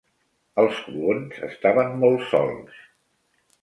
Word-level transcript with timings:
Els 0.63 0.79
colons 0.85 1.39
estaven 1.51 1.95
molt 2.07 2.29
sols. 2.35 2.85